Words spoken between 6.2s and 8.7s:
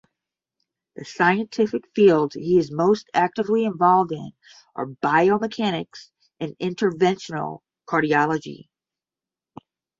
and interventional cardiology.